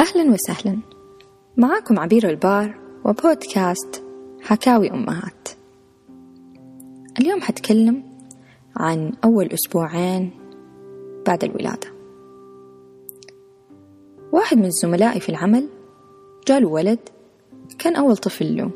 أهلا 0.00 0.32
وسهلا. 0.32 0.78
معاكم 1.56 1.98
عبير 1.98 2.28
البار 2.28 2.74
وبودكاست 3.04 4.02
حكاوي 4.42 4.90
أمهات. 4.90 5.48
اليوم 7.20 7.40
حتكلم 7.40 8.02
عن 8.76 9.12
أول 9.24 9.46
أسبوعين 9.52 10.30
بعد 11.26 11.44
الولادة. 11.44 11.88
واحد 14.32 14.56
من 14.58 14.70
زملائي 14.70 15.20
في 15.20 15.28
العمل 15.28 15.68
جاله 16.48 16.68
ولد 16.68 16.98
كان 17.78 17.96
أول 17.96 18.16
طفل 18.16 18.56
له 18.56 18.70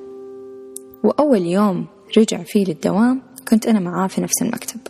وأول 1.04 1.42
يوم 1.42 1.86
رجع 2.18 2.42
فيه 2.42 2.64
للدوام 2.64 3.22
كنت 3.48 3.66
أنا 3.66 3.80
معاه 3.80 4.06
في 4.08 4.20
نفس 4.20 4.42
المكتب. 4.42 4.80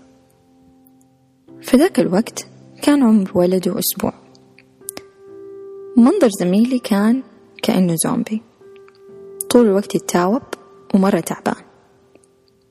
في 1.63 1.77
ذاك 1.77 2.01
الوقت 2.01 2.47
كان 2.83 3.03
عمر 3.03 3.31
ولده 3.35 3.79
أسبوع. 3.79 4.20
منظر 5.97 6.29
زميلي 6.41 6.79
كان 6.79 7.23
كأنه 7.63 7.95
زومبي 7.95 8.43
طول 9.51 9.67
الوقت 9.67 9.95
يتاوب 9.95 10.43
ومرة 10.95 11.21
تعبان. 11.21 11.65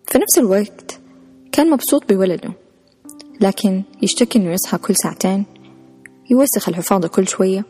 في 0.08 0.18
نفس 0.18 0.38
الوقت 0.38 1.00
كان 1.52 1.70
مبسوط 1.70 2.14
بولده 2.14 2.54
لكن 3.42 3.84
يشتكي 4.02 4.40
إنه 4.40 4.52
يصحى 4.52 4.78
كل 4.78 4.96
ساعتين 4.96 5.46
يوسخ 6.32 6.70
الحفاضة 6.70 7.08
كل 7.08 7.28
شوية 7.28 7.66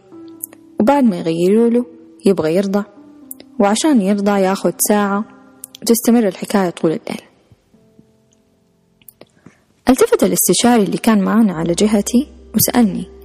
وبعد 0.79 1.03
ما 1.03 1.19
يغيروا 1.19 1.69
له 1.69 1.85
يبغى 2.25 2.55
يرضع 2.55 2.83
وعشان 3.59 4.01
يرضع 4.01 4.39
ياخد 4.39 4.73
ساعة 4.87 5.25
وتستمر 5.81 6.27
الحكاية 6.27 6.69
طول 6.69 6.91
الليل. 6.91 7.21
التفت 9.89 10.23
الاستشاري 10.23 10.83
اللي 10.83 10.97
كان 10.97 11.21
معانا 11.21 11.53
على 11.53 11.73
جهتي 11.73 12.27
وسألني 12.55 13.18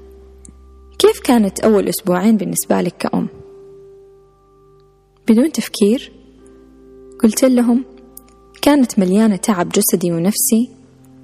كيف 0.98 1.20
كانت 1.20 1.60
أول 1.60 1.88
أسبوعين 1.88 2.36
بالنسبة 2.36 2.80
لك 2.80 2.96
كأم؟ 2.96 3.28
بدون 5.28 5.52
تفكير 5.52 6.12
قلت 7.22 7.44
لهم 7.44 7.84
كانت 8.62 8.98
مليانة 8.98 9.36
تعب 9.36 9.68
جسدي 9.68 10.12
ونفسي 10.12 10.70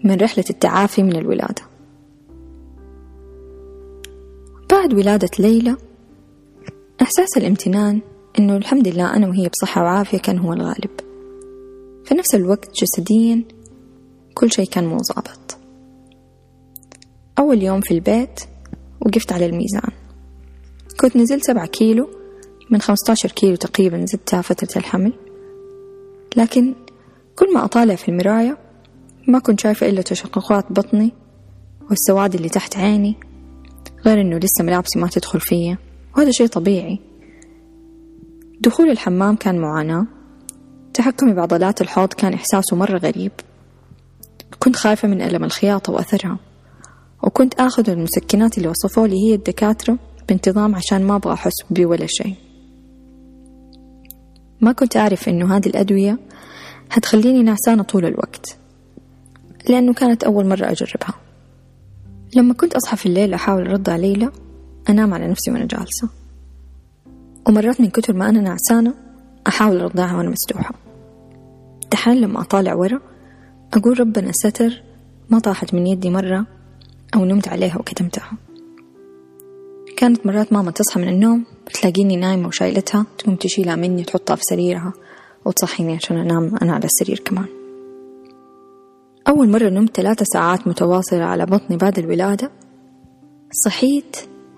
من 0.04 0.16
رحلة 0.20 0.44
التعافي 0.50 1.02
من 1.02 1.16
الولادة. 1.16 1.62
بعد 4.70 4.94
ولادة 4.94 5.30
ليلى 5.38 5.76
إحساس 7.02 7.36
الامتنان 7.36 8.00
إنه 8.38 8.56
الحمد 8.56 8.88
لله 8.88 9.16
أنا 9.16 9.28
وهي 9.28 9.48
بصحة 9.48 9.82
وعافية 9.82 10.18
كان 10.18 10.38
هو 10.38 10.52
الغالب. 10.52 10.90
في 12.04 12.14
نفس 12.14 12.34
الوقت 12.34 12.70
جسديا 12.74 13.44
كل 14.34 14.52
شيء 14.52 14.66
كان 14.66 14.86
مو 14.86 14.98
ظابط. 14.98 15.58
أول 17.38 17.62
يوم 17.62 17.80
في 17.80 17.94
البيت 17.94 18.40
وقفت 19.00 19.32
على 19.32 19.46
الميزان. 19.46 19.90
كنت 21.00 21.16
نزلت 21.16 21.44
سبعة 21.44 21.66
كيلو 21.66 22.10
من 22.70 22.80
خمستاشر 22.80 23.32
كيلو 23.32 23.56
تقريبا 23.56 24.04
زدتها 24.06 24.42
فترة 24.42 24.78
الحمل. 24.78 25.12
لكن 26.36 26.74
كل 27.36 27.54
ما 27.54 27.64
أطالع 27.64 27.94
في 27.94 28.08
المراية 28.08 28.58
ما 29.28 29.38
كنت 29.38 29.60
شايفة 29.60 29.88
إلا 29.88 30.02
تشققات 30.02 30.72
بطني 30.72 31.12
والسواد 31.90 32.34
اللي 32.34 32.48
تحت 32.48 32.76
عيني 32.76 33.16
غير 34.06 34.20
إنه 34.20 34.38
لسه 34.38 34.64
ملابسي 34.64 34.98
ما 34.98 35.08
تدخل 35.08 35.40
فيا 35.40 35.78
وهذا 36.16 36.30
شيء 36.30 36.46
طبيعي. 36.46 36.98
دخول 38.60 38.90
الحمام 38.90 39.36
كان 39.36 39.58
معاناة. 39.58 40.06
تحكمي 40.94 41.32
بعضلات 41.32 41.80
الحوض 41.80 42.12
كان 42.12 42.34
إحساسه 42.34 42.76
مرة 42.76 42.98
غريب. 42.98 43.32
كنت 44.58 44.76
خايفة 44.76 45.08
من 45.08 45.22
ألم 45.22 45.44
الخياطة 45.44 45.92
وأثرها. 45.92 46.38
وكنت 47.22 47.54
آخذ 47.60 47.90
المسكنات 47.90 48.58
اللي 48.58 48.68
وصفوا 48.68 49.06
لي 49.06 49.16
هي 49.16 49.34
الدكاترة 49.34 49.98
بانتظام 50.28 50.74
عشان 50.74 51.04
ما 51.04 51.16
أبغى 51.16 51.32
أحس 51.32 51.52
بي 51.70 51.84
ولا 51.84 52.06
شيء. 52.06 52.34
ما 54.60 54.72
كنت 54.72 54.96
أعرف 54.96 55.28
إنه 55.28 55.56
هذه 55.56 55.66
الأدوية 55.66 56.18
هتخليني 56.90 57.42
نعسانة 57.42 57.82
طول 57.82 58.04
الوقت 58.04 58.56
لأنه 59.68 59.92
كانت 59.92 60.24
أول 60.24 60.46
مرة 60.46 60.70
أجربها. 60.70 61.14
لما 62.36 62.54
كنت 62.54 62.74
أصحى 62.74 62.96
في 62.96 63.06
الليل 63.06 63.34
أحاول 63.34 63.68
أرد 63.68 63.88
على 63.88 64.02
ليلى 64.02 64.30
أنام 64.88 65.14
على 65.14 65.28
نفسي 65.28 65.50
وأنا 65.50 65.64
جالسة. 65.64 66.08
ومرات 67.48 67.80
من 67.80 67.90
كتر 67.90 68.12
ما 68.16 68.28
أنا 68.28 68.40
نعسانة 68.40 68.94
أحاول 69.48 69.80
أرضعها 69.80 70.16
وأنا 70.16 70.30
مسدوحة 70.30 70.74
دحين 71.92 72.20
لما 72.20 72.40
أطالع 72.40 72.74
ورا 72.74 73.00
أقول 73.74 74.00
ربنا 74.00 74.32
ستر 74.32 74.82
ما 75.30 75.38
طاحت 75.38 75.74
من 75.74 75.86
يدي 75.86 76.10
مرة 76.10 76.46
أو 77.14 77.24
نمت 77.24 77.48
عليها 77.48 77.78
وكتمتها. 77.78 78.32
كانت 79.96 80.26
مرات 80.26 80.52
ماما 80.52 80.70
تصحى 80.70 81.00
من 81.00 81.08
النوم 81.08 81.44
تلاقيني 81.74 82.16
نايمة 82.16 82.48
وشايلتها 82.48 83.06
تقوم 83.18 83.34
تشيلها 83.34 83.76
مني 83.76 84.02
تحطها 84.04 84.36
في 84.36 84.44
سريرها 84.44 84.92
وتصحيني 85.44 85.94
عشان 85.94 86.16
أنام 86.16 86.56
أنا 86.62 86.72
على 86.72 86.84
السرير 86.84 87.18
كمان. 87.18 87.46
أول 89.28 89.48
مرة 89.48 89.68
نمت 89.68 89.96
ثلاثة 89.96 90.24
ساعات 90.24 90.68
متواصلة 90.68 91.24
على 91.24 91.46
بطني 91.46 91.76
بعد 91.76 91.98
الولادة. 91.98 92.50
صحيت 93.64 94.16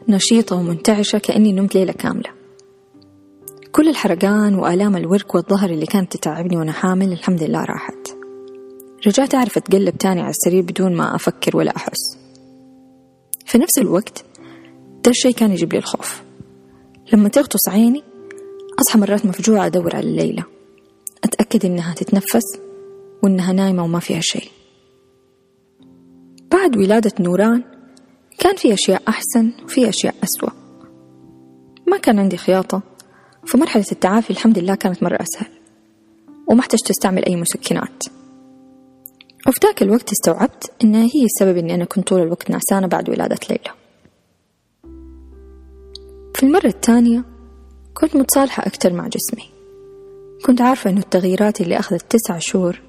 نشيطة 0.09 0.57
ومنتعشة 0.57 1.19
كأني 1.19 1.53
نمت 1.53 1.75
ليلة 1.75 1.93
كاملة. 1.93 2.31
كل 3.73 3.89
الحرقان 3.89 4.55
وآلام 4.55 4.97
الورك 4.97 5.35
والظهر 5.35 5.71
اللي 5.71 5.87
كانت 5.87 6.17
تتعبني 6.17 6.57
وأنا 6.57 6.73
حامل 6.73 7.13
الحمد 7.13 7.43
لله 7.43 7.65
راحت. 7.65 8.17
رجعت 9.07 9.35
أعرف 9.35 9.57
أتقلب 9.57 9.97
تاني 9.97 10.21
على 10.21 10.31
السرير 10.31 10.63
بدون 10.63 10.97
ما 10.97 11.15
أفكر 11.15 11.57
ولا 11.57 11.77
أحس. 11.77 12.22
في 13.53 13.59
نفس 13.59 13.79
الوقت 13.79 14.25
ده 15.05 15.11
الشي 15.11 15.33
كان 15.33 15.53
يجيب 15.53 15.73
لي 15.73 15.79
الخوف. 15.79 16.23
لما 17.13 17.29
تغطس 17.29 17.69
عيني 17.69 18.03
أصحى 18.81 18.99
مرات 18.99 19.27
مفجوعة 19.27 19.67
أدور 19.67 19.97
على 19.97 20.17
ليلى 20.17 20.45
أتأكد 21.25 21.65
إنها 21.65 21.95
تتنفس 21.95 22.59
وإنها 23.23 23.53
نايمة 23.53 23.85
وما 23.85 23.99
فيها 23.99 24.21
شيء. 24.21 24.49
بعد 26.51 26.77
ولادة 26.77 27.13
نوران 27.21 27.65
كان 28.39 28.57
في 28.57 28.73
أشياء 28.75 29.03
أحسن 29.09 29.53
وفي 29.65 29.89
أشياء 29.89 30.15
أسوأ. 30.25 30.51
ما 31.89 31.99
كان 31.99 32.19
عندي 32.19 32.37
خياطة 32.37 32.83
فمرحلة 33.47 33.87
التعافي 33.93 34.31
الحمد 34.31 34.59
لله 34.59 34.75
كانت 34.75 35.03
مرة 35.03 35.19
أسهل. 35.23 35.51
وما 36.49 36.61
احتجت 36.61 36.91
أستعمل 36.91 37.25
أي 37.25 37.37
مسكنات. 37.37 38.05
وفي 39.49 39.59
ذاك 39.65 39.83
الوقت 39.83 40.13
استوعبت 40.13 40.73
إنها 40.85 41.05
هي 41.15 41.25
السبب 41.25 41.57
إني 41.57 41.75
أنا 41.75 41.85
كنت 41.85 42.09
طول 42.09 42.21
الوقت 42.21 42.51
نعسانة 42.51 42.87
بعد 42.87 43.11
ولادة 43.11 43.39
ليلى. 43.51 43.75
في 46.35 46.43
المرة 46.43 46.67
الثانية 46.67 47.25
كنت 47.95 48.17
متصالحة 48.17 48.67
أكتر 48.67 48.93
مع 48.93 49.09
جسمي. 49.09 49.49
كنت 50.47 50.61
عارفة 50.61 50.91
إنه 50.91 51.01
التغييرات 51.01 51.61
اللي 51.61 51.79
أخذت 51.79 52.05
تسع 52.11 52.39
شهور 52.39 52.81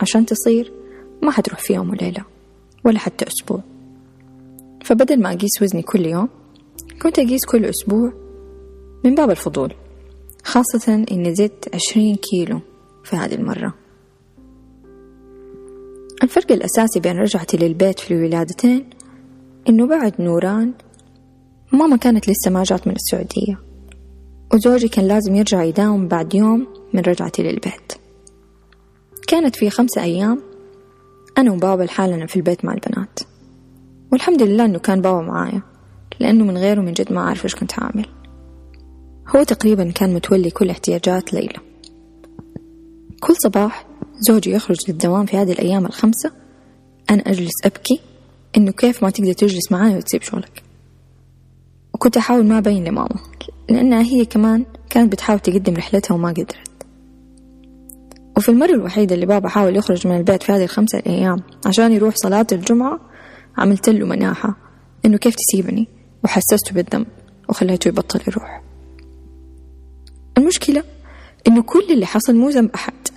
عشان 0.00 0.26
تصير 0.26 0.72
ما 1.22 1.30
حتروح 1.30 1.60
في 1.60 1.74
يوم 1.74 1.90
وليلة 1.90 2.24
ولا 2.84 2.98
حتى 2.98 3.26
أسبوع. 3.28 3.60
فبدل 4.84 5.20
ما 5.22 5.32
أقيس 5.32 5.62
وزني 5.62 5.82
كل 5.82 6.06
يوم 6.06 6.28
كنت 7.02 7.18
أقيس 7.18 7.44
كل 7.44 7.64
أسبوع 7.64 8.12
من 9.04 9.14
باب 9.14 9.30
الفضول 9.30 9.74
خاصة 10.44 11.04
إني 11.10 11.34
زدت 11.34 11.74
عشرين 11.74 12.16
كيلو 12.16 12.60
في 13.04 13.16
هذه 13.16 13.34
المرة. 13.34 13.74
الفرق 16.22 16.52
الأساسي 16.52 17.00
بين 17.00 17.18
رجعتي 17.18 17.56
للبيت 17.56 18.00
في 18.00 18.14
الولادتين 18.14 18.90
إنه 19.68 19.86
بعد 19.86 20.14
نوران 20.18 20.72
ماما 21.72 21.96
كانت 21.96 22.30
لسه 22.30 22.50
ما 22.50 22.62
جات 22.62 22.86
من 22.86 22.94
السعودية 22.94 23.58
وزوجي 24.54 24.88
كان 24.88 25.08
لازم 25.08 25.34
يرجع 25.34 25.62
يداوم 25.62 26.08
بعد 26.08 26.34
يوم 26.34 26.66
من 26.94 27.00
رجعتي 27.00 27.42
للبيت. 27.42 27.92
كانت 29.26 29.56
في 29.56 29.70
خمسة 29.70 30.02
أيام 30.02 30.42
أنا 31.38 31.52
وبابا 31.52 31.82
لحالنا 31.82 32.26
في 32.26 32.36
البيت 32.36 32.64
مع 32.64 32.74
البنات 32.74 33.20
والحمد 34.12 34.42
لله 34.42 34.64
إنه 34.64 34.78
كان 34.78 35.00
بابا 35.00 35.20
معايا 35.20 35.62
لأنه 36.20 36.44
من 36.44 36.58
غيره 36.58 36.80
من 36.80 36.92
جد 36.92 37.12
ما 37.12 37.20
أعرف 37.20 37.44
إيش 37.44 37.54
كنت 37.54 37.78
عامل 37.78 38.06
هو 39.36 39.42
تقريبا 39.42 39.90
كان 39.90 40.14
متولي 40.14 40.50
كل 40.50 40.70
احتياجات 40.70 41.34
ليلى. 41.34 41.58
كل 43.20 43.36
صباح 43.36 43.87
زوجي 44.20 44.50
يخرج 44.50 44.76
للدوام 44.88 45.26
في 45.26 45.36
هذه 45.36 45.52
الأيام 45.52 45.86
الخمسة. 45.86 46.32
أنا 47.10 47.22
أجلس 47.26 47.52
أبكي 47.64 48.00
إنه 48.56 48.70
كيف 48.72 49.02
ما 49.02 49.10
تقدر 49.10 49.32
تجلس 49.32 49.72
معاي 49.72 49.96
وتسيب 49.96 50.22
شغلك. 50.22 50.62
وكنت 51.94 52.16
أحاول 52.16 52.46
ما 52.46 52.58
أبين 52.58 52.84
لماما 52.84 53.16
لأنها 53.68 54.02
هي 54.02 54.24
كمان 54.24 54.64
كانت 54.90 55.12
بتحاول 55.12 55.40
تقدم 55.40 55.74
رحلتها 55.74 56.14
وما 56.14 56.30
قدرت. 56.30 56.68
وفي 58.36 58.48
المرة 58.48 58.70
الوحيدة 58.70 59.14
اللي 59.14 59.26
بابا 59.26 59.48
حاول 59.48 59.76
يخرج 59.76 60.06
من 60.06 60.16
البيت 60.16 60.42
في 60.42 60.52
هذه 60.52 60.64
الخمسة 60.64 61.02
أيام 61.06 61.42
عشان 61.66 61.92
يروح 61.92 62.14
صلاة 62.16 62.46
الجمعة 62.52 63.00
عملت 63.58 63.88
له 63.88 64.06
مناحة 64.06 64.56
إنه 65.04 65.16
كيف 65.16 65.34
تسيبني؟ 65.34 65.88
وحسسته 66.24 66.72
بالذنب 66.72 67.06
وخليته 67.48 67.88
يبطل 67.88 68.20
يروح. 68.28 68.62
المشكلة 70.38 70.84
إنه 71.48 71.62
كل 71.62 71.84
اللي 71.90 72.06
حصل 72.06 72.36
مو 72.36 72.48
ذنب 72.48 72.70
أحد. 72.74 73.07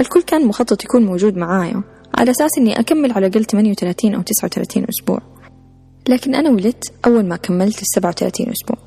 الكل 0.00 0.22
كان 0.22 0.46
مخطط 0.46 0.84
يكون 0.84 1.06
موجود 1.06 1.36
معايا 1.36 1.82
على 2.14 2.30
أساس 2.30 2.58
إني 2.58 2.80
أكمل 2.80 3.12
على 3.12 3.26
الأقل 3.26 3.44
38 3.44 4.14
أو 4.14 4.22
39 4.22 4.84
أسبوع. 4.88 5.20
لكن 6.08 6.34
أنا 6.34 6.50
ولدت 6.50 6.92
أول 7.06 7.26
ما 7.26 7.36
كملت 7.36 7.82
ال 7.82 7.86
37 7.86 8.48
أسبوع. 8.48 8.78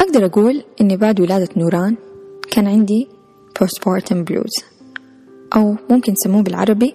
أقدر 0.00 0.26
أقول 0.26 0.64
إني 0.80 0.96
بعد 0.96 1.20
ولادة 1.20 1.48
نوران 1.56 1.96
كان 2.50 2.66
عندي 2.66 3.08
postpartum 3.58 4.24
blues 4.30 4.64
أو 5.56 5.76
ممكن 5.90 6.14
تسموه 6.14 6.42
بالعربي 6.42 6.94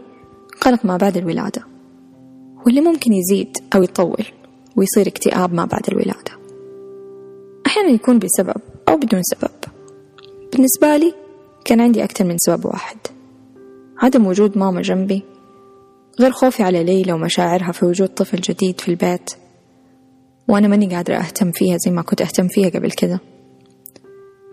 قلق 0.62 0.86
ما 0.86 0.98
بعد 0.98 1.18
الولادة 1.18 1.64
واللي 2.66 2.82
ممكن 2.82 3.14
يزيد 3.14 3.58
أو 3.76 3.84
يطول 3.84 4.26
ويصير 4.76 5.08
اكتئاب 5.08 5.54
ما 5.54 5.66
بعد 5.66 5.82
الولادة. 5.90 6.32
أحيانا 7.68 7.90
يكون 7.90 8.20
بسبب 8.20 8.62
أو 8.90 8.98
بدون 8.98 9.24
سبب. 9.24 9.57
بالنسبة 10.58 10.98
لي 10.98 11.14
كان 11.66 11.82
عندي 11.82 12.04
أكثر 12.04 12.26
من 12.26 12.38
سبب 12.38 12.66
واحد. 12.66 12.98
عدم 14.02 14.28
وجود 14.28 14.58
ماما 14.58 14.82
جنبي 14.82 15.24
غير 16.20 16.32
خوفي 16.32 16.64
على 16.64 16.84
ليلى 16.84 17.14
ومشاعرها 17.14 17.72
في 17.72 17.86
وجود 17.86 18.10
طفل 18.10 18.42
جديد 18.42 18.82
في 18.82 18.90
البيت. 18.90 19.30
وأنا 20.48 20.68
ماني 20.68 20.96
قادرة 20.96 21.16
أهتم 21.16 21.52
فيها 21.52 21.78
زي 21.78 21.92
ما 21.92 22.02
كنت 22.02 22.22
أهتم 22.22 22.48
فيها 22.48 22.70
قبل 22.70 22.92
كده. 22.92 23.20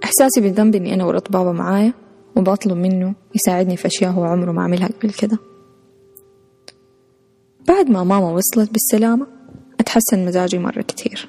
إحساسي 0.05 0.41
بالذنب 0.41 0.75
إني 0.75 0.95
أنا 0.95 1.05
ورط 1.05 1.33
بابا 1.33 1.53
معايا 1.53 1.93
وبطلب 2.37 2.77
منه 2.77 3.15
يساعدني 3.35 3.77
في 3.77 3.87
أشياء 3.87 4.11
هو 4.11 4.25
عمره 4.25 4.53
ما 4.53 4.63
عملها 4.63 4.89
قبل 4.89 5.13
كده. 5.13 5.39
بعد 7.69 7.91
ما 7.91 8.05
ماما 8.05 8.31
وصلت 8.31 8.71
بالسلامة 8.71 9.27
أتحسن 9.81 10.27
مزاجي 10.27 10.59
مرة 10.59 10.83
كتير. 10.83 11.29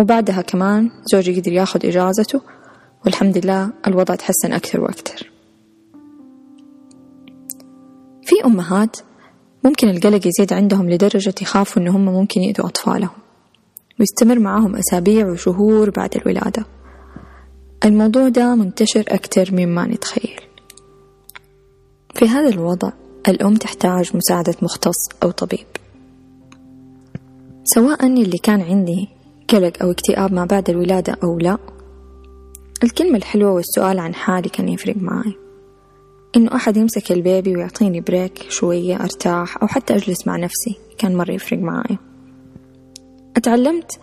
وبعدها 0.00 0.42
كمان 0.42 0.90
زوجي 1.12 1.40
قدر 1.40 1.52
ياخد 1.52 1.86
إجازته 1.86 2.40
والحمد 3.04 3.38
لله 3.38 3.72
الوضع 3.86 4.14
تحسن 4.14 4.52
أكثر 4.52 4.80
وأكثر. 4.80 5.30
في 8.22 8.44
أمهات 8.44 8.96
ممكن 9.64 9.88
القلق 9.88 10.26
يزيد 10.26 10.52
عندهم 10.52 10.90
لدرجة 10.90 11.34
يخافوا 11.42 11.82
إن 11.82 11.88
هم 11.88 12.04
ممكن 12.04 12.40
يأذوا 12.40 12.66
أطفالهم 12.66 13.16
ويستمر 14.00 14.38
معاهم 14.38 14.76
أسابيع 14.76 15.30
وشهور 15.30 15.90
بعد 15.90 16.16
الولادة. 16.16 16.64
الموضوع 17.84 18.28
ده 18.28 18.54
منتشر 18.54 19.04
أكتر 19.08 19.48
مما 19.52 19.86
نتخيل. 19.86 20.40
في 22.14 22.28
هذا 22.28 22.48
الوضع 22.48 22.92
الأم 23.28 23.56
تحتاج 23.56 24.16
مساعدة 24.16 24.54
مختص 24.62 25.08
أو 25.22 25.30
طبيب. 25.30 25.66
سواء 27.64 28.06
اللي 28.06 28.38
كان 28.38 28.60
عندي 28.60 29.08
قلق 29.48 29.82
أو 29.82 29.90
اكتئاب 29.90 30.32
ما 30.32 30.44
بعد 30.44 30.70
الولادة 30.70 31.16
أو 31.24 31.38
لا 31.38 31.58
الكلمة 32.82 33.16
الحلوة 33.16 33.52
والسؤال 33.52 33.98
عن 33.98 34.14
حالي 34.14 34.48
كان 34.48 34.68
يفرق 34.68 34.96
معي. 34.96 35.34
إنه 36.36 36.54
أحد 36.56 36.76
يمسك 36.76 37.12
البيبي 37.12 37.56
ويعطيني 37.56 38.00
بريك 38.00 38.46
شوية 38.48 38.96
أرتاح 38.96 39.62
أو 39.62 39.66
حتى 39.66 39.94
أجلس 39.94 40.26
مع 40.26 40.36
نفسي 40.36 40.78
كان 40.98 41.16
مرة 41.16 41.32
يفرق 41.32 41.58
معي. 41.58 41.98
أتعلمت 43.36 44.00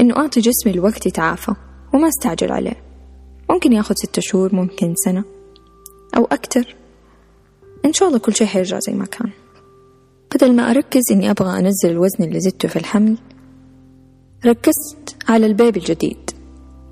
إنه 0.00 0.16
أعطي 0.16 0.40
جسمي 0.40 0.72
الوقت 0.72 1.06
يتعافى 1.06 1.54
وما 1.94 2.08
أستعجل 2.08 2.52
عليه. 2.52 2.82
ممكن 3.50 3.72
ياخد 3.72 3.98
ستة 3.98 4.22
شهور 4.22 4.54
ممكن 4.54 4.94
سنة 4.94 5.24
أو 6.16 6.24
أكتر 6.24 6.76
إن 7.84 7.92
شاء 7.92 8.08
الله 8.08 8.18
كل 8.18 8.34
شي 8.34 8.46
حيرجع 8.46 8.78
زي 8.78 8.92
ما 8.92 9.06
كان. 9.06 9.30
بدل 10.34 10.56
ما 10.56 10.70
أركز 10.70 11.12
إني 11.12 11.30
أبغى 11.30 11.58
أنزل 11.58 11.90
الوزن 11.90 12.24
اللي 12.24 12.40
زدته 12.40 12.68
في 12.68 12.76
الحمل 12.76 13.18
ركزت 14.46 15.16
على 15.28 15.46
البيبي 15.46 15.80
الجديد. 15.80 16.29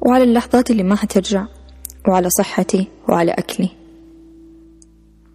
وعلى 0.01 0.25
اللحظات 0.25 0.71
اللي 0.71 0.83
ما 0.83 0.97
حترجع 0.97 1.47
وعلى 2.09 2.31
صحتي 2.31 2.89
وعلى 3.09 3.33
أكلي. 3.33 3.71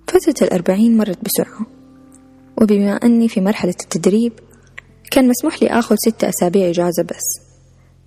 فترة 0.08 0.48
الأربعين 0.48 0.98
مرت 0.98 1.26
بسرعة 1.26 1.66
وبما 2.62 2.92
أني 2.92 3.28
في 3.28 3.42
مرحلة 3.42 3.76
التدريب 3.84 4.34
كان 5.12 5.28
مسموح 5.28 5.64
لي 5.64 5.70
آخذ 5.70 5.96
ستة 5.96 6.30
أسابيع 6.30 6.70
إجازة 6.70 7.04
بس. 7.04 7.42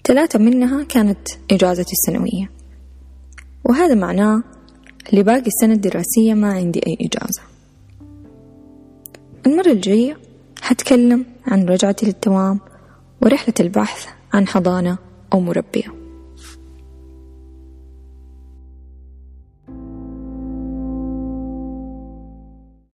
ثلاثة 0.05 0.38
منها 0.38 0.85
كانت 0.85 1.29
إجازتي 1.50 1.93
السنوية. 1.93 2.50
وهذا 3.64 3.94
معناه 3.94 4.43
لباقي 5.12 5.47
السنة 5.47 5.75
الدراسية 5.75 6.35
ما 6.35 6.53
عندي 6.53 6.81
أي 6.87 6.99
إجازة. 7.00 7.43
المرة 9.47 9.73
الجاية 9.73 10.17
حتكلم 10.61 11.26
عن 11.47 11.64
رجعتي 11.64 12.06
للدوام 12.06 12.61
ورحلة 13.23 13.55
البحث 13.61 14.06
عن 14.32 14.49
حضانة 14.49 14.99
أو 15.32 15.41
مربية. 15.41 15.95